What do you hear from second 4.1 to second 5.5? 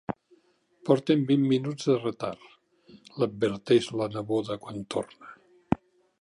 neboda quan torna.